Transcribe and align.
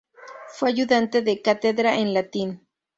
Fue 0.47 0.67
ayudante 0.69 1.21
de 1.21 1.43
cátedra 1.43 1.99
en 1.99 2.15
latín. 2.15 2.65